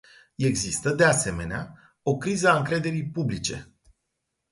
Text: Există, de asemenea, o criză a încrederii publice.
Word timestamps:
Există, 0.37 0.91
de 0.93 1.03
asemenea, 1.05 1.73
o 2.01 2.17
criză 2.17 2.49
a 2.49 2.57
încrederii 2.57 3.09
publice. 3.09 3.71